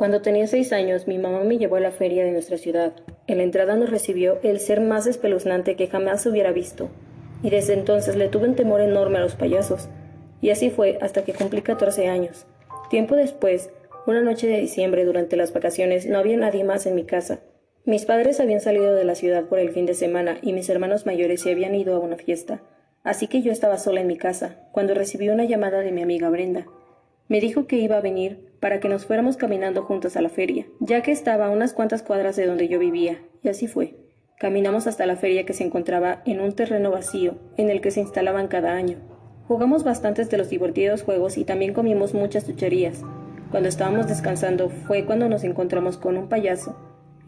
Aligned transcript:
Cuando 0.00 0.22
tenía 0.22 0.46
seis 0.46 0.72
años, 0.72 1.06
mi 1.06 1.18
mamá 1.18 1.44
me 1.44 1.58
llevó 1.58 1.76
a 1.76 1.80
la 1.80 1.90
feria 1.90 2.24
de 2.24 2.32
nuestra 2.32 2.56
ciudad. 2.56 2.94
En 3.26 3.36
la 3.36 3.42
entrada 3.42 3.76
nos 3.76 3.90
recibió 3.90 4.38
el 4.42 4.58
ser 4.58 4.80
más 4.80 5.06
espeluznante 5.06 5.76
que 5.76 5.88
jamás 5.88 6.24
hubiera 6.24 6.52
visto, 6.52 6.88
y 7.42 7.50
desde 7.50 7.74
entonces 7.74 8.16
le 8.16 8.28
tuve 8.28 8.48
un 8.48 8.54
temor 8.54 8.80
enorme 8.80 9.18
a 9.18 9.20
los 9.20 9.34
payasos. 9.34 9.90
Y 10.40 10.48
así 10.48 10.70
fue 10.70 10.96
hasta 11.02 11.22
que 11.22 11.34
cumplí 11.34 11.60
catorce 11.60 12.08
años. 12.08 12.46
Tiempo 12.88 13.14
después, 13.14 13.68
una 14.06 14.22
noche 14.22 14.46
de 14.46 14.56
diciembre 14.56 15.04
durante 15.04 15.36
las 15.36 15.52
vacaciones, 15.52 16.06
no 16.06 16.16
había 16.16 16.38
nadie 16.38 16.64
más 16.64 16.86
en 16.86 16.94
mi 16.94 17.04
casa. 17.04 17.40
Mis 17.84 18.06
padres 18.06 18.40
habían 18.40 18.62
salido 18.62 18.94
de 18.94 19.04
la 19.04 19.14
ciudad 19.14 19.50
por 19.50 19.58
el 19.58 19.68
fin 19.68 19.84
de 19.84 19.92
semana 19.92 20.38
y 20.40 20.54
mis 20.54 20.70
hermanos 20.70 21.04
mayores 21.04 21.42
se 21.42 21.50
habían 21.50 21.74
ido 21.74 21.94
a 21.94 21.98
una 21.98 22.16
fiesta. 22.16 22.62
Así 23.04 23.26
que 23.26 23.42
yo 23.42 23.52
estaba 23.52 23.76
sola 23.76 24.00
en 24.00 24.06
mi 24.06 24.16
casa, 24.16 24.66
cuando 24.72 24.94
recibí 24.94 25.28
una 25.28 25.44
llamada 25.44 25.80
de 25.80 25.92
mi 25.92 26.00
amiga 26.00 26.30
Brenda. 26.30 26.66
Me 27.30 27.40
dijo 27.40 27.68
que 27.68 27.76
iba 27.76 27.96
a 27.96 28.00
venir 28.00 28.50
para 28.58 28.80
que 28.80 28.88
nos 28.88 29.06
fuéramos 29.06 29.36
caminando 29.36 29.84
juntos 29.84 30.16
a 30.16 30.20
la 30.20 30.30
feria, 30.30 30.66
ya 30.80 31.00
que 31.00 31.12
estaba 31.12 31.46
a 31.46 31.50
unas 31.50 31.72
cuantas 31.72 32.02
cuadras 32.02 32.34
de 32.34 32.44
donde 32.44 32.66
yo 32.66 32.80
vivía, 32.80 33.22
y 33.40 33.48
así 33.48 33.68
fue. 33.68 33.94
Caminamos 34.36 34.88
hasta 34.88 35.06
la 35.06 35.14
feria 35.14 35.46
que 35.46 35.52
se 35.52 35.62
encontraba 35.62 36.22
en 36.26 36.40
un 36.40 36.52
terreno 36.56 36.90
vacío, 36.90 37.38
en 37.56 37.70
el 37.70 37.80
que 37.80 37.92
se 37.92 38.00
instalaban 38.00 38.48
cada 38.48 38.72
año. 38.72 38.96
Jugamos 39.46 39.84
bastantes 39.84 40.28
de 40.28 40.38
los 40.38 40.48
divertidos 40.48 41.04
juegos 41.04 41.38
y 41.38 41.44
también 41.44 41.72
comimos 41.72 42.14
muchas 42.14 42.48
chucherías. 42.48 43.00
Cuando 43.52 43.68
estábamos 43.68 44.08
descansando 44.08 44.68
fue 44.68 45.04
cuando 45.04 45.28
nos 45.28 45.44
encontramos 45.44 45.98
con 45.98 46.16
un 46.16 46.28
payaso. 46.28 46.76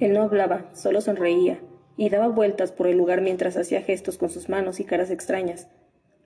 Él 0.01 0.15
no 0.15 0.23
hablaba, 0.23 0.69
solo 0.73 1.01
sonreía, 1.01 1.61
y 1.97 2.09
daba 2.09 2.27
vueltas 2.27 2.73
por 2.73 2.89
el 2.89 2.97
lugar 2.97 3.21
mientras 3.21 3.57
hacía 3.57 3.83
gestos 3.83 4.19
con 4.19 4.31
sus 4.31 4.49
manos 4.49 4.81
y 4.81 4.85
caras 4.85 5.13
extrañas. 5.13 5.69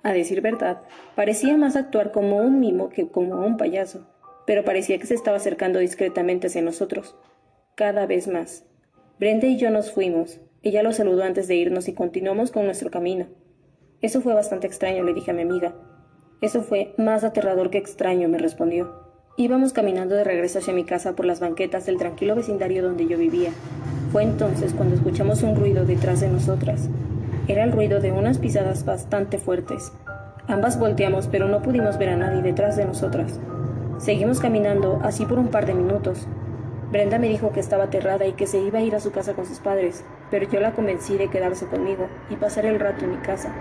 A 0.03 0.13
decir 0.13 0.41
verdad, 0.41 0.83
parecía 1.15 1.57
más 1.57 1.77
actuar 1.77 2.13
como 2.13 2.37
un 2.39 2.61
mimo 2.61 2.89
que 2.89 3.09
como 3.09 3.45
un 3.45 3.57
payaso, 3.57 4.07
pero 4.47 4.65
parecía 4.65 4.99
que 4.99 5.07
se 5.07 5.15
estaba 5.15 5.37
acercando 5.37 5.79
discretamente 5.79 6.47
hacia 6.47 6.63
nosotros. 6.63 7.17
Cada 7.75 8.07
vez 8.07 8.29
más. 8.29 8.65
Brenda 9.19 9.47
y 9.47 9.57
yo 9.57 9.71
nos 9.71 9.93
fuimos. 9.93 10.41
Ella 10.63 10.83
lo 10.83 10.93
saludó 10.93 11.25
antes 11.25 11.49
de 11.49 11.57
irnos 11.57 11.89
y 11.89 11.95
continuamos 11.95 12.51
con 12.51 12.65
nuestro 12.65 12.91
camino. 12.91 13.27
Eso 14.01 14.21
fue 14.21 14.35
bastante 14.35 14.67
extraño, 14.67 15.03
le 15.05 15.15
dije 15.15 15.31
a 15.31 15.35
mi 15.35 15.43
amiga. 15.43 15.75
Eso 16.41 16.63
fue 16.63 16.95
más 16.99 17.25
aterrador 17.25 17.71
que 17.71 17.79
extraño, 17.79 18.29
me 18.29 18.39
respondió. 18.39 19.07
Íbamos 19.39 19.73
caminando 19.73 20.15
de 20.15 20.25
regreso 20.25 20.59
hacia 20.59 20.73
mi 20.73 20.85
casa 20.85 21.17
por 21.17 21.27
las 21.27 21.41
banquetas 21.41 21.87
del 21.87 21.99
tranquilo 21.99 22.35
vecindario 22.35 22.83
donde 22.83 23.07
yo 23.07 23.19
vivía. 23.19 23.51
Fue 24.13 24.23
entonces 24.23 24.73
cuando 24.73 24.95
escuchamos 24.95 25.43
un 25.43 25.57
ruido 25.57 25.85
detrás 25.85 26.21
de 26.21 26.29
nosotras. 26.29 26.89
Era 27.49 27.63
el 27.63 27.71
ruido 27.71 28.01
de 28.01 28.11
unas 28.11 28.39
pisadas 28.39 28.85
bastante 28.85 29.39
fuertes. 29.39 29.93
Ambas 30.49 30.81
volteamos, 30.81 31.29
pero 31.29 31.47
no 31.47 31.63
pudimos 31.63 31.97
ver 31.97 32.09
a 32.09 32.17
nadie 32.17 32.43
detrás 32.43 32.77
de 32.77 32.85
nosotras. 32.85 33.39
Seguimos 33.99 34.41
caminando 34.41 34.99
así 35.05 35.25
por 35.27 35.39
un 35.39 35.47
par 35.47 35.65
de 35.65 35.75
minutos. 35.75 36.27
Brenda 36.91 37.21
me 37.21 37.29
dijo 37.29 37.53
que 37.53 37.61
estaba 37.61 37.85
aterrada 37.85 38.27
y 38.27 38.33
que 38.33 38.49
se 38.49 38.59
iba 38.59 38.81
a 38.81 38.83
ir 38.83 38.97
a 38.97 39.01
su 39.01 39.13
casa 39.13 39.35
con 39.35 39.47
sus 39.47 39.61
padres, 39.61 40.05
pero 40.29 40.51
yo 40.51 40.59
la 40.59 40.73
convencí 40.73 41.17
de 41.17 41.29
quedarse 41.29 41.67
conmigo 41.67 42.09
y 42.31 42.35
pasar 42.35 42.67
el 42.67 42.81
rato 42.81 43.05
en 43.05 43.13
mi 43.13 43.17
casa. 43.19 43.53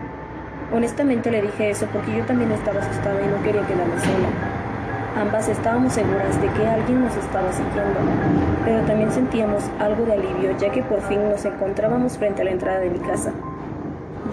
Honestamente 0.74 1.30
le 1.30 1.44
dije 1.44 1.70
eso 1.70 1.86
porque 1.94 2.18
yo 2.18 2.26
también 2.26 2.52
estaba 2.52 2.80
asustada 2.80 3.22
y 3.22 3.28
no 3.28 3.44
quería 3.44 3.68
quedarme 3.68 4.00
sola. 4.00 5.22
Ambas 5.22 5.48
estábamos 5.48 5.94
seguras 5.94 6.42
de 6.42 6.48
que 6.50 6.68
alguien 6.68 7.02
nos 7.02 7.16
estaba 7.16 7.52
siguiendo, 7.54 8.00
pero 8.66 8.82
también 8.88 9.12
sentíamos 9.12 9.64
algo 9.80 10.06
de 10.06 10.14
alivio 10.14 10.58
ya 10.58 10.72
que 10.72 10.82
por 10.82 11.02
fin 11.02 11.30
nos 11.30 11.46
encontrábamos 11.46 12.18
frente 12.18 12.42
a 12.42 12.46
la 12.46 12.52
entrada 12.52 12.80
de 12.80 12.90
mi 12.90 13.00
casa. 13.00 13.32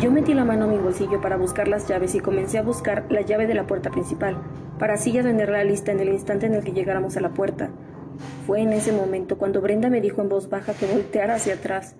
Yo 0.02 0.10
metí 0.10 0.34
la 0.34 0.44
mano 0.44 0.64
en 0.64 0.72
mi 0.72 0.78
bolsillo 0.78 1.20
para 1.20 1.36
buscar 1.36 1.68
las 1.68 1.86
llaves 1.86 2.16
y 2.16 2.18
comencé 2.18 2.58
a 2.58 2.62
buscar 2.62 3.06
la 3.08 3.20
llave 3.20 3.46
de 3.46 3.54
la 3.54 3.68
puerta 3.68 3.88
principal, 3.88 4.36
para 4.76 4.94
así 4.94 5.12
ya 5.12 5.22
tenerla 5.22 5.62
lista 5.62 5.92
en 5.92 6.00
el 6.00 6.08
instante 6.08 6.46
en 6.46 6.54
el 6.54 6.64
que 6.64 6.72
llegáramos 6.72 7.16
a 7.16 7.20
la 7.20 7.28
puerta. 7.28 7.70
Fue 8.44 8.62
en 8.62 8.72
ese 8.72 8.90
momento 8.90 9.38
cuando 9.38 9.60
Brenda 9.60 9.90
me 9.90 10.00
dijo 10.00 10.20
en 10.20 10.28
voz 10.28 10.50
baja 10.50 10.74
que 10.74 10.86
volteara 10.86 11.36
hacia 11.36 11.54
atrás. 11.54 11.94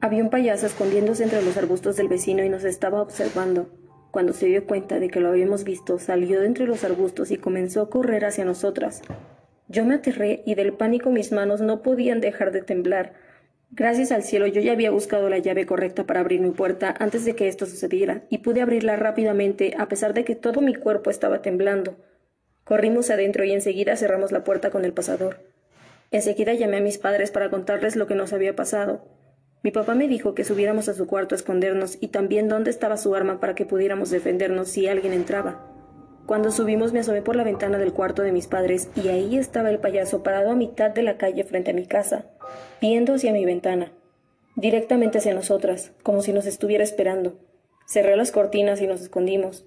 Había 0.00 0.22
un 0.22 0.30
payaso 0.30 0.66
escondiéndose 0.66 1.24
entre 1.24 1.42
los 1.42 1.56
arbustos 1.56 1.96
del 1.96 2.06
vecino 2.06 2.44
y 2.44 2.48
nos 2.48 2.62
estaba 2.62 3.02
observando. 3.02 3.70
Cuando 4.12 4.34
se 4.34 4.46
dio 4.46 4.64
cuenta 4.64 5.00
de 5.00 5.08
que 5.08 5.18
lo 5.18 5.28
habíamos 5.28 5.64
visto, 5.64 5.98
salió 5.98 6.38
de 6.38 6.46
entre 6.46 6.68
los 6.68 6.84
arbustos 6.84 7.32
y 7.32 7.38
comenzó 7.38 7.82
a 7.82 7.90
correr 7.90 8.24
hacia 8.24 8.44
nosotras. 8.44 9.02
Yo 9.66 9.84
me 9.84 9.96
aterré 9.96 10.44
y 10.46 10.54
del 10.54 10.74
pánico 10.74 11.10
mis 11.10 11.32
manos 11.32 11.60
no 11.60 11.82
podían 11.82 12.20
dejar 12.20 12.52
de 12.52 12.62
temblar. 12.62 13.14
Gracias 13.70 14.12
al 14.12 14.22
cielo 14.22 14.46
yo 14.46 14.60
ya 14.60 14.72
había 14.72 14.90
buscado 14.90 15.28
la 15.28 15.38
llave 15.38 15.66
correcta 15.66 16.04
para 16.04 16.20
abrir 16.20 16.40
mi 16.40 16.50
puerta 16.50 16.94
antes 16.98 17.24
de 17.24 17.36
que 17.36 17.48
esto 17.48 17.66
sucediera, 17.66 18.24
y 18.30 18.38
pude 18.38 18.62
abrirla 18.62 18.96
rápidamente 18.96 19.74
a 19.78 19.88
pesar 19.88 20.14
de 20.14 20.24
que 20.24 20.34
todo 20.34 20.60
mi 20.60 20.74
cuerpo 20.74 21.10
estaba 21.10 21.42
temblando. 21.42 21.96
Corrimos 22.64 23.10
adentro 23.10 23.44
y 23.44 23.52
enseguida 23.52 23.96
cerramos 23.96 24.32
la 24.32 24.44
puerta 24.44 24.70
con 24.70 24.84
el 24.84 24.92
pasador. 24.92 25.38
Enseguida 26.10 26.54
llamé 26.54 26.78
a 26.78 26.82
mis 26.82 26.98
padres 26.98 27.30
para 27.30 27.50
contarles 27.50 27.96
lo 27.96 28.06
que 28.06 28.14
nos 28.14 28.32
había 28.32 28.56
pasado. 28.56 29.04
Mi 29.62 29.70
papá 29.70 29.94
me 29.94 30.08
dijo 30.08 30.34
que 30.34 30.44
subiéramos 30.44 30.88
a 30.88 30.94
su 30.94 31.06
cuarto 31.06 31.34
a 31.34 31.36
escondernos 31.36 31.98
y 32.00 32.08
también 32.08 32.48
dónde 32.48 32.70
estaba 32.70 32.96
su 32.96 33.14
arma 33.14 33.40
para 33.40 33.54
que 33.54 33.66
pudiéramos 33.66 34.10
defendernos 34.10 34.68
si 34.68 34.88
alguien 34.88 35.12
entraba. 35.12 35.66
Cuando 36.26 36.50
subimos 36.50 36.92
me 36.92 37.00
asomé 37.00 37.22
por 37.22 37.36
la 37.36 37.44
ventana 37.44 37.78
del 37.78 37.92
cuarto 37.92 38.22
de 38.22 38.32
mis 38.32 38.46
padres 38.46 38.88
y 38.94 39.08
ahí 39.08 39.36
estaba 39.36 39.70
el 39.70 39.78
payaso 39.78 40.22
parado 40.22 40.50
a 40.50 40.56
mitad 40.56 40.90
de 40.90 41.02
la 41.02 41.16
calle 41.16 41.44
frente 41.44 41.70
a 41.70 41.74
mi 41.74 41.86
casa, 41.86 42.26
viendo 42.80 43.14
hacia 43.14 43.32
mi 43.32 43.44
ventana, 43.44 43.92
directamente 44.56 45.18
hacia 45.18 45.34
nosotras, 45.34 45.92
como 46.02 46.22
si 46.22 46.32
nos 46.32 46.46
estuviera 46.46 46.84
esperando. 46.84 47.38
Cerré 47.86 48.16
las 48.16 48.32
cortinas 48.32 48.80
y 48.80 48.86
nos 48.86 49.00
escondimos. 49.00 49.66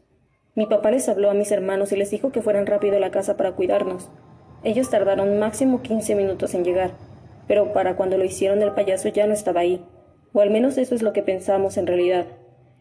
Mi 0.56 0.66
papá 0.66 0.92
les 0.92 1.10
habló 1.10 1.30
a 1.30 1.34
mis 1.34 1.52
hermanos 1.52 1.92
y 1.92 1.98
les 1.98 2.12
dijo 2.12 2.32
que 2.32 2.42
fueran 2.42 2.66
rápido 2.66 2.98
a 2.98 3.00
la 3.00 3.12
casa 3.12 3.38
para 3.38 3.54
cuidarnos. 3.54 4.10
Ellos 4.64 4.90
tardaron 4.90 5.40
máximo 5.40 5.82
quince 5.82 6.16
minutos 6.16 6.54
en 6.54 6.64
llegar, 6.64 6.92
pero 7.48 7.74
para 7.74 7.96
cuando 7.96 8.18
lo 8.18 8.26
hicieron 8.26 8.62
el 8.62 8.74
payaso 8.74 9.10
ya 9.10 9.26
no 9.28 9.34
estaba 9.34 9.62
ahí, 9.62 9.84
o 10.34 10.42
al 10.42 10.50
menos 10.50 10.78
eso 10.78 10.94
es 10.94 11.02
lo 11.02 11.14
que 11.14 11.24
pensamos 11.24 11.78
en 11.78 11.88
realidad. 11.88 12.26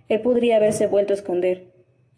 Él 0.08 0.20
podría 0.20 0.56
haberse 0.56 0.88
vuelto 0.88 1.12
a 1.12 1.16
esconder, 1.16 1.70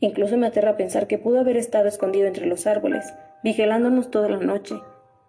Incluso 0.03 0.37
me 0.37 0.49
aterra 0.49 0.77
pensar 0.77 1.07
que 1.07 1.17
pudo 1.17 1.39
haber 1.39 1.57
estado 1.57 1.87
escondido 1.87 2.27
entre 2.27 2.47
los 2.47 2.67
árboles, 2.67 3.15
vigilándonos 3.45 4.11
toda 4.11 4.29
la 4.29 4.39
noche. 4.39 4.75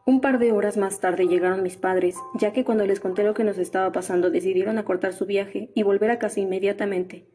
Un 0.05 0.19
par 0.19 0.37
de 0.37 0.51
horas 0.51 0.75
más 0.75 0.99
tarde 0.99 1.27
llegaron 1.27 1.63
mis 1.63 1.77
padres, 1.77 2.17
ya 2.33 2.51
que 2.51 2.65
cuando 2.65 2.85
les 2.85 2.99
conté 2.99 3.23
lo 3.23 3.33
que 3.33 3.45
nos 3.45 3.57
estaba 3.57 3.93
pasando 3.93 4.29
decidieron 4.29 4.77
acortar 4.77 5.13
su 5.13 5.25
viaje 5.25 5.69
y 5.75 5.83
volver 5.83 6.11
a 6.11 6.19
casa 6.19 6.41
inmediatamente. 6.41 7.25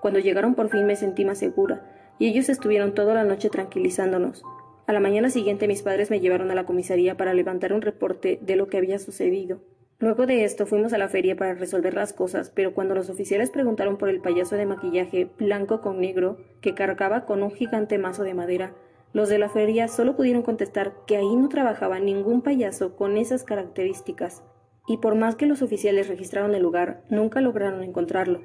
Cuando 0.00 0.18
llegaron 0.18 0.54
por 0.54 0.70
fin 0.70 0.86
me 0.86 0.96
sentí 0.96 1.26
más 1.26 1.36
segura, 1.36 2.14
y 2.18 2.28
ellos 2.28 2.48
estuvieron 2.48 2.94
toda 2.94 3.12
la 3.12 3.24
noche 3.24 3.50
tranquilizándonos. 3.50 4.42
A 4.86 4.94
la 4.94 5.00
mañana 5.00 5.28
siguiente 5.28 5.68
mis 5.68 5.82
padres 5.82 6.10
me 6.10 6.20
llevaron 6.20 6.50
a 6.50 6.54
la 6.54 6.64
comisaría 6.64 7.18
para 7.18 7.34
levantar 7.34 7.74
un 7.74 7.82
reporte 7.82 8.38
de 8.40 8.56
lo 8.56 8.68
que 8.68 8.78
había 8.78 8.98
sucedido. 8.98 9.60
Luego 9.98 10.24
de 10.24 10.44
esto 10.44 10.64
fuimos 10.64 10.94
a 10.94 10.98
la 10.98 11.10
feria 11.10 11.36
para 11.36 11.52
resolver 11.52 11.92
las 11.92 12.14
cosas, 12.14 12.48
pero 12.48 12.72
cuando 12.72 12.94
los 12.94 13.10
oficiales 13.10 13.50
preguntaron 13.50 13.98
por 13.98 14.08
el 14.08 14.22
payaso 14.22 14.56
de 14.56 14.64
maquillaje 14.64 15.28
blanco 15.38 15.82
con 15.82 16.00
negro 16.00 16.38
que 16.62 16.74
cargaba 16.74 17.26
con 17.26 17.42
un 17.42 17.50
gigante 17.50 17.98
mazo 17.98 18.22
de 18.22 18.32
madera, 18.32 18.72
los 19.12 19.28
de 19.28 19.38
la 19.38 19.48
feria 19.48 19.88
solo 19.88 20.16
pudieron 20.16 20.42
contestar 20.42 20.92
que 21.06 21.16
ahí 21.16 21.36
no 21.36 21.48
trabajaba 21.48 21.98
ningún 21.98 22.42
payaso 22.42 22.96
con 22.96 23.16
esas 23.16 23.44
características, 23.44 24.42
y 24.86 24.98
por 24.98 25.14
más 25.14 25.36
que 25.36 25.46
los 25.46 25.62
oficiales 25.62 26.08
registraron 26.08 26.54
el 26.54 26.62
lugar, 26.62 27.02
nunca 27.08 27.40
lograron 27.40 27.82
encontrarlo. 27.82 28.40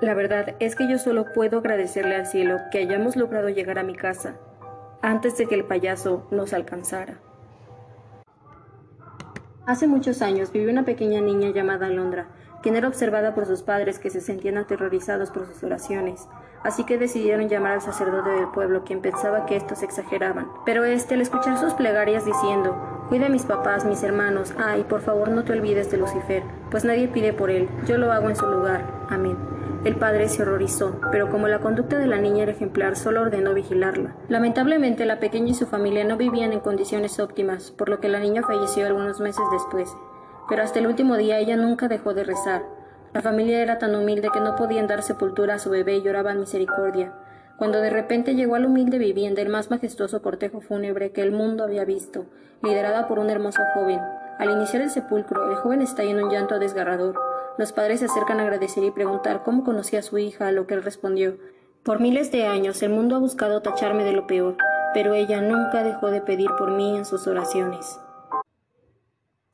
La 0.00 0.14
verdad 0.14 0.56
es 0.58 0.76
que 0.76 0.88
yo 0.88 0.98
solo 0.98 1.32
puedo 1.32 1.58
agradecerle 1.58 2.16
al 2.16 2.26
cielo 2.26 2.58
que 2.70 2.78
hayamos 2.78 3.16
logrado 3.16 3.48
llegar 3.48 3.78
a 3.78 3.82
mi 3.84 3.94
casa 3.94 4.38
antes 5.02 5.36
de 5.38 5.46
que 5.46 5.54
el 5.54 5.64
payaso 5.64 6.26
nos 6.30 6.52
alcanzara. 6.52 7.20
Hace 9.66 9.86
muchos 9.86 10.22
años 10.22 10.52
vivió 10.52 10.70
una 10.70 10.84
pequeña 10.84 11.20
niña 11.20 11.50
llamada 11.50 11.86
Alondra, 11.86 12.28
quien 12.62 12.76
era 12.76 12.88
observada 12.88 13.34
por 13.34 13.46
sus 13.46 13.62
padres 13.62 13.98
que 13.98 14.10
se 14.10 14.20
sentían 14.20 14.58
aterrorizados 14.58 15.30
por 15.30 15.46
sus 15.46 15.62
oraciones, 15.62 16.28
así 16.66 16.84
que 16.84 16.98
decidieron 16.98 17.48
llamar 17.48 17.72
al 17.72 17.80
sacerdote 17.80 18.30
del 18.30 18.48
pueblo, 18.48 18.84
quien 18.84 19.00
pensaba 19.00 19.46
que 19.46 19.56
estos 19.56 19.82
exageraban. 19.82 20.48
Pero 20.64 20.84
este, 20.84 21.14
al 21.14 21.20
escuchar 21.20 21.58
sus 21.58 21.74
plegarias 21.74 22.24
diciendo, 22.24 22.76
Cuida 23.08 23.26
a 23.26 23.30
mis 23.30 23.44
papás, 23.44 23.84
mis 23.84 24.02
hermanos, 24.02 24.52
ay, 24.58 24.82
por 24.82 25.00
favor 25.00 25.28
no 25.28 25.44
te 25.44 25.52
olvides 25.52 25.92
de 25.92 25.96
Lucifer, 25.96 26.42
pues 26.72 26.84
nadie 26.84 27.06
pide 27.06 27.32
por 27.32 27.50
él, 27.50 27.68
yo 27.86 27.98
lo 27.98 28.10
hago 28.10 28.28
en 28.28 28.34
su 28.34 28.46
lugar. 28.46 28.84
Amén. 29.08 29.36
El 29.84 29.94
padre 29.94 30.28
se 30.28 30.42
horrorizó, 30.42 31.00
pero 31.12 31.30
como 31.30 31.46
la 31.46 31.60
conducta 31.60 31.98
de 31.98 32.08
la 32.08 32.18
niña 32.18 32.42
era 32.42 32.50
ejemplar, 32.50 32.96
solo 32.96 33.20
ordenó 33.20 33.54
vigilarla. 33.54 34.16
Lamentablemente, 34.26 35.06
la 35.06 35.20
pequeña 35.20 35.50
y 35.50 35.54
su 35.54 35.68
familia 35.68 36.02
no 36.02 36.16
vivían 36.16 36.52
en 36.52 36.58
condiciones 36.58 37.20
óptimas, 37.20 37.70
por 37.70 37.88
lo 37.88 38.00
que 38.00 38.08
la 38.08 38.18
niña 38.18 38.42
falleció 38.42 38.84
algunos 38.84 39.20
meses 39.20 39.44
después. 39.52 39.96
Pero 40.48 40.64
hasta 40.64 40.80
el 40.80 40.88
último 40.88 41.16
día 41.16 41.38
ella 41.38 41.56
nunca 41.56 41.86
dejó 41.86 42.12
de 42.14 42.24
rezar. 42.24 42.64
La 43.16 43.22
familia 43.22 43.62
era 43.62 43.78
tan 43.78 43.94
humilde 43.94 44.28
que 44.30 44.40
no 44.40 44.56
podían 44.56 44.86
dar 44.88 45.02
sepultura 45.02 45.54
a 45.54 45.58
su 45.58 45.70
bebé 45.70 45.96
y 45.96 46.02
lloraban 46.02 46.38
misericordia. 46.38 47.14
Cuando 47.56 47.80
de 47.80 47.88
repente 47.88 48.34
llegó 48.34 48.56
a 48.56 48.58
la 48.58 48.66
humilde 48.66 48.98
vivienda 48.98 49.40
el 49.40 49.48
más 49.48 49.70
majestuoso 49.70 50.20
cortejo 50.20 50.60
fúnebre 50.60 51.12
que 51.12 51.22
el 51.22 51.32
mundo 51.32 51.64
había 51.64 51.86
visto, 51.86 52.26
liderada 52.62 53.08
por 53.08 53.18
un 53.18 53.30
hermoso 53.30 53.62
joven. 53.72 54.00
Al 54.38 54.50
iniciar 54.50 54.82
el 54.82 54.90
sepulcro, 54.90 55.50
el 55.50 55.56
joven 55.56 55.80
está 55.80 56.02
en 56.02 56.22
un 56.22 56.30
llanto 56.30 56.58
desgarrador. 56.58 57.18
Los 57.56 57.72
padres 57.72 58.00
se 58.00 58.04
acercan 58.04 58.38
a 58.38 58.42
agradecer 58.42 58.84
y 58.84 58.90
preguntar 58.90 59.44
cómo 59.44 59.64
conocía 59.64 60.00
a 60.00 60.02
su 60.02 60.18
hija, 60.18 60.48
a 60.48 60.52
lo 60.52 60.66
que 60.66 60.74
él 60.74 60.82
respondió 60.82 61.38
Por 61.84 62.00
miles 62.00 62.30
de 62.32 62.44
años 62.44 62.82
el 62.82 62.90
mundo 62.90 63.16
ha 63.16 63.18
buscado 63.18 63.62
tacharme 63.62 64.04
de 64.04 64.12
lo 64.12 64.26
peor, 64.26 64.58
pero 64.92 65.14
ella 65.14 65.40
nunca 65.40 65.82
dejó 65.82 66.10
de 66.10 66.20
pedir 66.20 66.50
por 66.58 66.70
mí 66.70 66.98
en 66.98 67.06
sus 67.06 67.26
oraciones. 67.26 67.98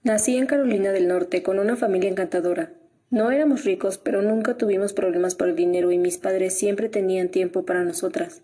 Nací 0.03 0.37
en 0.37 0.47
Carolina 0.47 0.91
del 0.91 1.07
Norte 1.07 1.45
con 1.45 1.61
una 1.61 1.77
familia 1.77 2.11
encantadora. 2.11 2.73
No 3.13 3.31
éramos 3.31 3.65
ricos, 3.65 3.99
pero 3.99 4.23
nunca 4.23 4.57
tuvimos 4.57 4.95
problemas 4.95 5.35
por 5.35 5.51
el 5.51 5.55
dinero 5.55 5.93
y 5.93 5.99
mis 5.99 6.17
padres 6.17 6.55
siempre 6.55 6.89
tenían 6.89 7.29
tiempo 7.29 7.67
para 7.67 7.85
nosotras. 7.85 8.41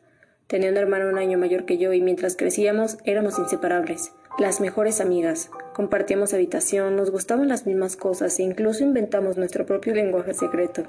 Tenía 0.46 0.70
un 0.70 0.76
hermano 0.76 1.08
un 1.08 1.16
año 1.16 1.38
mayor 1.38 1.64
que 1.64 1.78
yo 1.78 1.94
y 1.94 2.02
mientras 2.02 2.36
crecíamos 2.36 2.98
éramos 3.04 3.38
inseparables, 3.38 4.12
las 4.38 4.60
mejores 4.60 5.00
amigas. 5.00 5.50
Compartíamos 5.72 6.34
habitación, 6.34 6.96
nos 6.96 7.10
gustaban 7.10 7.48
las 7.48 7.64
mismas 7.64 7.96
cosas 7.96 8.38
e 8.38 8.42
incluso 8.42 8.84
inventamos 8.84 9.38
nuestro 9.38 9.64
propio 9.64 9.94
lenguaje 9.94 10.34
secreto. 10.34 10.82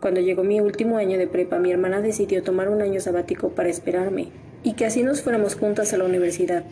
Cuando 0.00 0.20
llegó 0.20 0.42
mi 0.42 0.60
último 0.60 0.96
año 0.96 1.16
de 1.16 1.28
prepa, 1.28 1.60
mi 1.60 1.70
hermana 1.70 2.00
decidió 2.00 2.42
tomar 2.42 2.68
un 2.70 2.82
año 2.82 2.98
sabático 2.98 3.50
para 3.50 3.68
esperarme 3.68 4.32
y 4.64 4.72
que 4.72 4.84
así 4.84 5.04
nos 5.04 5.22
fuéramos 5.22 5.54
juntas 5.54 5.92
a 5.92 5.96
la 5.96 6.06
universidad. 6.06 6.64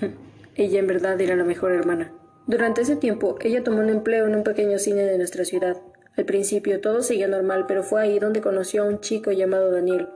Ella 0.54 0.78
en 0.78 0.86
verdad 0.86 1.20
era 1.20 1.34
la 1.34 1.42
mejor 1.42 1.72
hermana. 1.72 2.12
Durante 2.50 2.80
ese 2.80 2.96
tiempo, 2.96 3.38
ella 3.42 3.62
tomó 3.62 3.78
un 3.78 3.90
empleo 3.90 4.26
en 4.26 4.34
un 4.34 4.42
pequeño 4.42 4.80
cine 4.80 5.04
de 5.04 5.16
nuestra 5.16 5.44
ciudad. 5.44 5.76
Al 6.16 6.24
principio 6.24 6.80
todo 6.80 7.00
seguía 7.00 7.28
normal, 7.28 7.66
pero 7.68 7.84
fue 7.84 8.02
ahí 8.02 8.18
donde 8.18 8.40
conoció 8.40 8.82
a 8.82 8.86
un 8.86 8.98
chico 8.98 9.30
llamado 9.30 9.70
Daniel. 9.70 10.08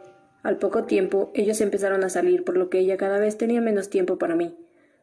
Al 0.43 0.59
poco 0.59 0.83
tiempo, 0.83 1.31
ellos 1.33 1.61
empezaron 1.61 2.03
a 2.03 2.09
salir, 2.09 2.43
por 2.43 2.57
lo 2.57 2.71
que 2.71 2.81
ella 2.81 2.97
cada 2.97 3.21
vez 3.21 3.39
tenía 3.39 3.61
menos 3.61 3.89
tiempo 3.89 4.19
para 4.19 4.35
mí. 4.35 4.59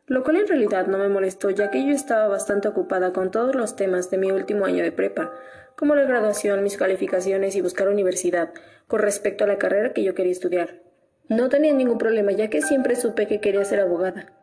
Lo 0.07 0.25
cual 0.25 0.35
en 0.35 0.47
realidad 0.49 0.87
no 0.87 0.97
me 0.97 1.07
molestó, 1.07 1.49
ya 1.51 1.71
que 1.71 1.85
yo 1.87 1.93
estaba 1.93 2.27
bastante 2.27 2.67
ocupada 2.67 3.13
con 3.13 3.31
todos 3.31 3.55
los 3.55 3.77
temas 3.77 4.11
de 4.11 4.17
mi 4.17 4.29
último 4.29 4.65
año 4.65 4.83
de 4.83 4.91
prepa, 4.91 5.31
como 5.77 5.95
la 5.95 6.03
graduación, 6.03 6.61
mis 6.63 6.75
calificaciones 6.75 7.55
y 7.55 7.61
buscar 7.61 7.87
universidad, 7.87 8.51
con 8.87 8.99
respecto 8.99 9.45
a 9.45 9.47
la 9.47 9.57
carrera 9.57 9.93
que 9.93 10.03
yo 10.03 10.15
quería 10.15 10.33
estudiar. 10.33 10.81
No 11.29 11.47
tenía 11.47 11.73
ningún 11.73 11.97
problema, 11.97 12.33
ya 12.33 12.49
que 12.49 12.61
siempre 12.61 12.97
supe 12.97 13.25
que 13.25 13.39
quería 13.39 13.63
ser 13.63 13.79
abogada. 13.79 14.33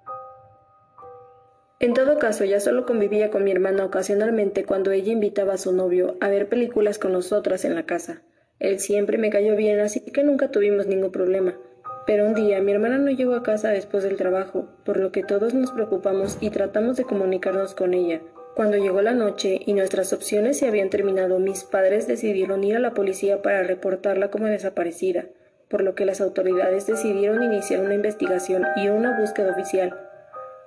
En 1.80 1.94
todo 1.94 2.18
caso, 2.18 2.44
ya 2.44 2.58
solo 2.58 2.86
convivía 2.86 3.30
con 3.30 3.44
mi 3.44 3.52
hermana 3.52 3.84
ocasionalmente 3.84 4.64
cuando 4.64 4.90
ella 4.90 5.12
invitaba 5.12 5.52
a 5.52 5.58
su 5.58 5.72
novio 5.72 6.16
a 6.20 6.28
ver 6.28 6.48
películas 6.48 6.98
con 6.98 7.12
nosotras 7.12 7.64
en 7.64 7.76
la 7.76 7.86
casa. 7.86 8.22
Él 8.58 8.80
siempre 8.80 9.16
me 9.16 9.30
cayó 9.30 9.54
bien, 9.54 9.78
así 9.78 10.00
que 10.00 10.24
nunca 10.24 10.50
tuvimos 10.50 10.88
ningún 10.88 11.12
problema. 11.12 11.56
Pero 12.04 12.26
un 12.26 12.34
día 12.34 12.60
mi 12.60 12.72
hermana 12.72 12.98
no 12.98 13.12
llegó 13.12 13.34
a 13.34 13.44
casa 13.44 13.68
después 13.68 14.02
del 14.02 14.16
trabajo, 14.16 14.68
por 14.84 14.98
lo 14.98 15.12
que 15.12 15.22
todos 15.22 15.54
nos 15.54 15.70
preocupamos 15.70 16.36
y 16.40 16.50
tratamos 16.50 16.96
de 16.96 17.04
comunicarnos 17.04 17.76
con 17.76 17.94
ella. 17.94 18.22
Cuando 18.56 18.76
llegó 18.76 19.00
la 19.00 19.14
noche 19.14 19.60
y 19.64 19.72
nuestras 19.72 20.12
opciones 20.12 20.58
se 20.58 20.66
habían 20.66 20.90
terminado, 20.90 21.38
mis 21.38 21.62
padres 21.62 22.08
decidieron 22.08 22.64
ir 22.64 22.74
a 22.74 22.80
la 22.80 22.92
policía 22.92 23.40
para 23.40 23.62
reportarla 23.62 24.32
como 24.32 24.46
desaparecida, 24.46 25.26
por 25.68 25.82
lo 25.82 25.94
que 25.94 26.06
las 26.06 26.20
autoridades 26.20 26.88
decidieron 26.88 27.44
iniciar 27.44 27.84
una 27.84 27.94
investigación 27.94 28.64
y 28.74 28.88
una 28.88 29.20
búsqueda 29.20 29.52
oficial. 29.52 30.07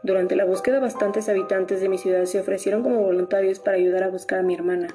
Durante 0.03 0.36
la 0.36 0.45
búsqueda 0.45 0.80
bastantes 0.80 1.30
habitantes 1.30 1.80
de 1.80 1.89
mi 1.89 1.98
ciudad 1.98 2.25
se 2.25 2.39
ofrecieron 2.39 2.81
como 2.81 3.01
voluntarios 3.01 3.59
para 3.59 3.77
ayudar 3.77 4.03
a 4.03 4.09
buscar 4.09 4.39
a 4.39 4.44
mi 4.44 4.56
hermana. 4.56 4.88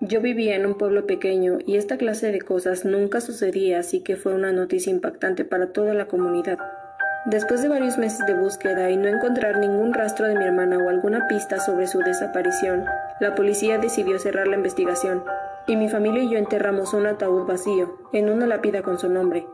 Yo 0.00 0.20
vivía 0.20 0.54
en 0.56 0.66
un 0.66 0.74
pueblo 0.74 1.06
pequeño 1.06 1.58
y 1.66 1.76
esta 1.76 1.96
clase 1.96 2.30
de 2.30 2.40
cosas 2.42 2.84
nunca 2.84 3.20
sucedía, 3.20 3.80
así 3.80 4.00
que 4.00 4.16
fue 4.16 4.34
una 4.34 4.52
noticia 4.52 4.92
impactante 4.92 5.44
para 5.44 5.72
toda 5.72 5.94
la 5.94 6.06
comunidad. 6.06 6.58
Después 7.24 7.60
de 7.60 7.68
varios 7.68 7.98
meses 7.98 8.24
de 8.26 8.34
búsqueda 8.34 8.88
y 8.90 8.96
no 8.96 9.08
encontrar 9.08 9.58
ningún 9.58 9.92
rastro 9.92 10.28
de 10.28 10.36
mi 10.36 10.44
hermana 10.44 10.78
o 10.78 10.88
alguna 10.88 11.26
pista 11.26 11.58
sobre 11.58 11.88
su 11.88 11.98
desaparición, 11.98 12.84
la 13.18 13.34
policía 13.34 13.78
decidió 13.78 14.18
cerrar 14.20 14.46
la 14.46 14.56
investigación, 14.56 15.24
y 15.66 15.74
mi 15.74 15.88
familia 15.88 16.22
y 16.22 16.30
yo 16.30 16.38
enterramos 16.38 16.94
un 16.94 17.06
ataúd 17.06 17.44
vacío, 17.44 17.98
en 18.12 18.30
una 18.30 18.46
lápida 18.46 18.82
con 18.82 19.00
su 19.00 19.08
nombre, 19.08 19.44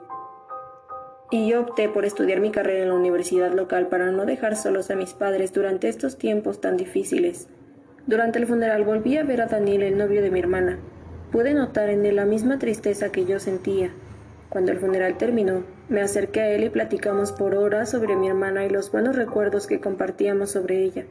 y 1.32 1.48
yo 1.48 1.62
opté 1.62 1.88
por 1.88 2.04
estudiar 2.04 2.40
mi 2.40 2.50
carrera 2.50 2.82
en 2.82 2.90
la 2.90 2.94
universidad 2.94 3.54
local 3.54 3.88
para 3.88 4.12
no 4.12 4.26
dejar 4.26 4.54
solos 4.54 4.90
a 4.90 4.96
mis 4.96 5.14
padres 5.14 5.54
durante 5.54 5.88
estos 5.88 6.18
tiempos 6.18 6.60
tan 6.60 6.76
difíciles. 6.76 7.48
Durante 8.06 8.38
el 8.38 8.46
funeral 8.46 8.84
volví 8.84 9.16
a 9.16 9.24
ver 9.24 9.40
a 9.40 9.46
Daniel, 9.46 9.82
el 9.82 9.96
novio 9.96 10.20
de 10.20 10.30
mi 10.30 10.40
hermana. 10.40 10.78
Pude 11.30 11.54
notar 11.54 11.88
en 11.88 12.04
él 12.04 12.16
la 12.16 12.26
misma 12.26 12.58
tristeza 12.58 13.10
que 13.10 13.24
yo 13.24 13.40
sentía. 13.40 13.94
Cuando 14.50 14.72
el 14.72 14.78
funeral 14.78 15.16
terminó, 15.16 15.64
me 15.88 16.02
acerqué 16.02 16.40
a 16.42 16.50
él 16.50 16.64
y 16.64 16.68
platicamos 16.68 17.32
por 17.32 17.54
horas 17.54 17.90
sobre 17.90 18.14
mi 18.14 18.28
hermana 18.28 18.66
y 18.66 18.68
los 18.68 18.92
buenos 18.92 19.16
recuerdos 19.16 19.66
que 19.66 19.80
compartíamos 19.80 20.50
sobre 20.50 20.84
ella. 20.84 21.06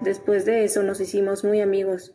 Después 0.00 0.44
de 0.46 0.64
eso 0.64 0.82
nos 0.82 1.00
hicimos 1.00 1.44
muy 1.44 1.60
amigos. 1.60 2.12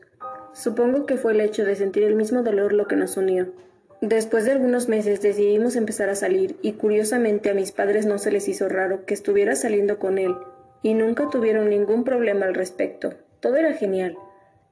Supongo 0.51 1.05
que 1.05 1.15
fue 1.15 1.31
el 1.31 1.39
hecho 1.39 1.63
de 1.63 1.75
sentir 1.75 2.03
el 2.03 2.15
mismo 2.15 2.43
dolor 2.43 2.73
lo 2.73 2.85
que 2.85 2.97
nos 2.97 3.15
unió. 3.15 3.53
Después 4.01 4.45
de 4.45 4.51
algunos 4.51 4.87
meses 4.87 5.21
decidimos 5.21 5.75
empezar 5.75 6.09
a 6.09 6.15
salir 6.15 6.57
y 6.61 6.73
curiosamente 6.73 7.49
a 7.49 7.53
mis 7.53 7.73
padres 7.73 8.05
no 8.05 8.17
se 8.17 8.31
les 8.31 8.47
hizo 8.47 8.69
raro 8.69 9.05
que 9.05 9.13
estuviera 9.13 9.57
saliendo 9.57 9.99
con 9.99 10.17
él 10.17 10.33
y 10.81 10.93
nunca 10.93 11.27
tuvieron 11.29 11.69
ningún 11.69 12.05
problema 12.05 12.45
al 12.45 12.53
respecto. 12.53 13.15
Todo 13.41 13.57
era 13.57 13.73
genial. 13.73 14.15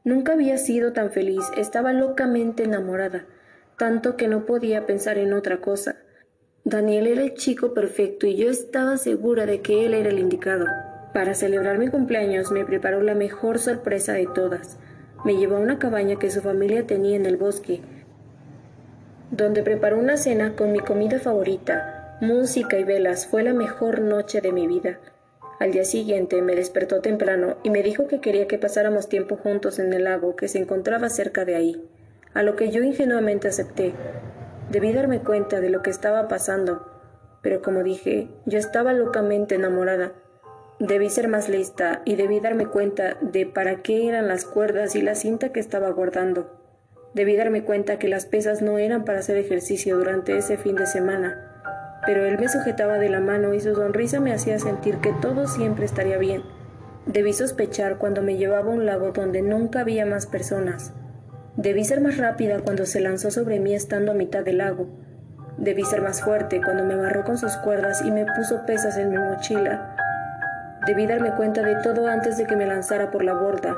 Nunca 0.06 0.32
había 0.32 0.58
sido 0.58 0.94
tan 0.94 1.12
feliz, 1.12 1.44
estaba 1.58 1.92
locamente 1.92 2.64
enamorada, 2.64 3.26
tanto 3.78 4.16
que 4.16 4.30
no 4.30 4.46
podía 4.46 4.86
pensar 4.86 5.18
en 5.18 5.34
otra 5.34 5.58
cosa. 5.58 5.98
Daniel 6.64 7.08
era 7.08 7.22
el 7.22 7.34
chico 7.34 7.74
perfecto 7.74 8.28
y 8.28 8.38
yo 8.38 8.50
estaba 8.50 8.96
segura 8.96 9.46
de 9.46 9.62
que 9.62 9.86
él 9.86 9.94
era 9.94 10.10
el 10.10 10.20
indicado. 10.20 10.66
Para 11.14 11.34
celebrar 11.34 11.80
mi 11.80 11.90
cumpleaños 11.90 12.52
me 12.52 12.64
preparó 12.64 13.02
la 13.02 13.16
mejor 13.16 13.60
sorpresa 13.60 14.14
de 14.14 14.28
todas. 14.34 14.78
Me 15.26 15.36
llevó 15.36 15.58
a 15.58 15.62
una 15.62 15.80
cabaña 15.80 16.18
que 16.18 16.32
su 16.32 16.42
familia 16.42 16.88
tenía 16.88 17.18
en 17.18 17.26
el 17.26 17.36
bosque, 17.36 17.82
donde 19.32 19.62
preparó 19.64 20.00
una 20.00 20.18
cena 20.18 20.56
con 20.56 20.72
mi 20.72 20.80
comida 20.80 21.20
favorita, 21.20 22.18
música 22.22 22.80
y 22.80 22.84
velas. 22.84 23.28
Fue 23.28 23.44
la 23.44 23.54
mejor 23.54 24.02
noche 24.02 24.42
de 24.42 24.52
mi 24.52 24.68
vida. 24.68 25.00
Al 25.60 25.72
día 25.72 25.86
siguiente 25.86 26.42
me 26.42 26.56
despertó 26.56 27.02
temprano 27.02 27.58
y 27.64 27.70
me 27.70 27.84
dijo 27.84 28.08
que 28.08 28.22
quería 28.22 28.48
que 28.48 28.60
pasáramos 28.60 29.10
tiempo 29.10 29.36
juntos 29.36 29.80
en 29.80 29.92
el 29.92 30.04
lago 30.04 30.36
que 30.36 30.48
se 30.48 30.60
encontraba 30.60 31.10
cerca 31.10 31.46
de 31.46 31.56
ahí, 31.56 31.90
a 32.34 32.44
lo 32.44 32.56
que 32.56 32.70
yo 32.70 32.84
ingenuamente 32.84 33.48
acepté. 33.48 33.94
Debí 34.70 34.94
darme 34.94 35.20
cuenta 35.20 35.60
de 35.60 35.70
lo 35.70 35.82
que 35.82 35.90
estaba 35.90 36.28
pasando, 36.28 36.86
pero 37.42 37.62
como 37.62 37.84
dije, 37.84 38.30
yo 38.46 38.60
estaba 38.60 38.94
locamente 38.94 39.56
enamorada. 39.56 40.14
Debí 40.80 41.10
ser 41.10 41.28
más 41.28 41.50
lista 41.50 42.02
y 42.06 42.16
debí 42.16 42.40
darme 42.40 42.68
cuenta 42.68 43.18
de 43.22 43.48
para 43.48 43.82
qué 43.82 44.08
eran 44.08 44.28
las 44.28 44.46
cuerdas 44.46 44.96
y 44.96 45.02
la 45.02 45.16
cinta 45.16 45.52
que 45.52 45.60
estaba 45.60 45.90
guardando. 45.90 46.52
Debí 47.18 47.36
darme 47.36 47.64
cuenta 47.64 47.98
que 47.98 48.08
las 48.08 48.28
pesas 48.28 48.62
no 48.62 48.78
eran 48.78 49.04
para 49.04 49.18
hacer 49.18 49.38
ejercicio 49.38 49.98
durante 49.98 50.38
ese 50.38 50.56
fin 50.56 50.76
de 50.76 50.86
semana, 50.86 51.36
pero 52.06 52.24
él 52.24 52.38
me 52.38 52.48
sujetaba 52.48 53.00
de 53.00 53.10
la 53.10 53.20
mano 53.20 53.56
y 53.56 53.60
su 53.60 53.74
sonrisa 53.74 54.20
me 54.20 54.34
hacía 54.34 54.60
sentir 54.60 54.98
que 54.98 55.14
todo 55.14 55.48
siempre 55.48 55.86
estaría 55.86 56.20
bien. 56.20 56.44
Debí 57.08 57.34
sospechar 57.34 57.98
cuando 57.98 58.22
me 58.22 58.38
llevaba 58.38 58.70
a 58.70 58.76
un 58.76 58.86
lago 58.86 59.14
donde 59.14 59.42
nunca 59.42 59.80
había 59.80 60.06
más 60.06 60.28
personas. 60.28 60.94
Debí 61.56 61.86
ser 61.86 62.02
más 62.02 62.18
rápida 62.18 62.60
cuando 62.60 62.86
se 62.86 63.00
lanzó 63.00 63.32
sobre 63.32 63.60
mí 63.60 63.74
estando 63.74 64.12
a 64.12 64.16
mitad 64.16 64.44
del 64.44 64.60
lago. 64.60 64.88
Debí 65.58 65.86
ser 65.86 66.04
más 66.04 66.22
fuerte 66.22 66.62
cuando 66.64 66.84
me 66.84 66.94
amarró 66.94 67.24
con 67.24 67.40
sus 67.40 67.58
cuerdas 67.58 68.04
y 68.06 68.12
me 68.12 68.28
puso 68.36 68.64
pesas 68.68 68.96
en 68.96 69.10
mi 69.10 69.18
mochila. 69.18 69.96
Debí 70.86 71.08
darme 71.08 71.32
cuenta 71.32 71.64
de 71.64 71.78
todo 71.82 72.06
antes 72.06 72.38
de 72.38 72.46
que 72.46 72.56
me 72.56 72.68
lanzara 72.68 73.10
por 73.10 73.24
la 73.24 73.34
borda, 73.34 73.76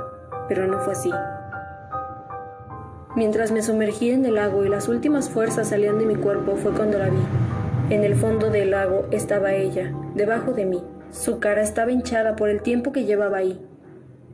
pero 0.49 0.67
no 0.67 0.79
fue 0.79 0.91
así. 0.91 1.11
Mientras 3.19 3.51
me 3.51 3.61
sumergía 3.61 4.13
en 4.13 4.25
el 4.25 4.35
lago 4.35 4.63
y 4.63 4.69
las 4.69 4.88
últimas 4.88 5.29
fuerzas 5.29 5.67
salían 5.67 5.99
de 5.99 6.05
mi 6.05 6.15
cuerpo 6.15 6.55
fue 6.55 6.71
cuando 6.71 6.99
la 6.99 7.09
vi. 7.09 7.19
En 7.89 8.05
el 8.05 8.15
fondo 8.15 8.49
del 8.49 8.71
lago 8.71 9.07
estaba 9.11 9.55
ella, 9.55 9.93
debajo 10.15 10.53
de 10.53 10.65
mí. 10.65 10.81
Su 11.11 11.41
cara 11.41 11.61
estaba 11.61 11.91
hinchada 11.91 12.38
por 12.38 12.47
el 12.47 12.61
tiempo 12.61 12.93
que 12.93 13.03
llevaba 13.03 13.39
ahí. 13.39 13.59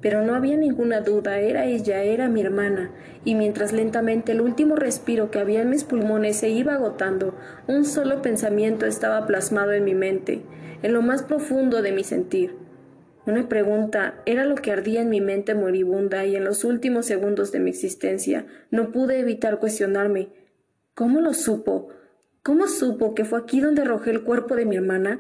Pero 0.01 0.21
no 0.21 0.35
había 0.35 0.55
ninguna 0.55 1.01
duda, 1.01 1.39
era 1.39 1.65
ella, 1.65 2.03
era 2.03 2.29
mi 2.29 2.41
hermana, 2.41 2.91
y 3.23 3.33
mientras 3.33 3.73
lentamente 3.73 4.33
el 4.33 4.41
último 4.41 4.75
respiro 4.75 5.31
que 5.31 5.39
había 5.39 5.63
en 5.63 5.71
mis 5.71 5.83
pulmones 5.83 6.35
se 6.35 6.49
iba 6.49 6.75
agotando, 6.75 7.33
un 7.65 7.85
solo 7.85 8.21
pensamiento 8.21 8.85
estaba 8.85 9.25
plasmado 9.25 9.71
en 9.71 9.83
mi 9.83 9.95
mente, 9.95 10.43
en 10.83 10.93
lo 10.93 11.01
más 11.01 11.23
profundo 11.23 11.81
de 11.81 11.91
mi 11.91 12.03
sentir. 12.03 12.64
Una 13.25 13.49
pregunta 13.49 14.21
era 14.25 14.45
lo 14.45 14.55
que 14.55 14.71
ardía 14.71 15.01
en 15.01 15.09
mi 15.09 15.21
mente 15.21 15.55
moribunda 15.55 16.25
y 16.25 16.35
en 16.35 16.43
los 16.43 16.63
últimos 16.63 17.05
segundos 17.05 17.51
de 17.51 17.59
mi 17.59 17.71
existencia 17.71 18.45
no 18.69 18.91
pude 18.91 19.19
evitar 19.19 19.59
cuestionarme 19.59 20.29
¿Cómo 20.95 21.19
lo 21.19 21.33
supo? 21.33 21.89
¿Cómo 22.41 22.67
supo 22.67 23.15
que 23.15 23.25
fue 23.25 23.39
aquí 23.39 23.59
donde 23.59 23.81
arrojé 23.81 24.11
el 24.11 24.23
cuerpo 24.23 24.55
de 24.55 24.65
mi 24.65 24.77
hermana? 24.77 25.19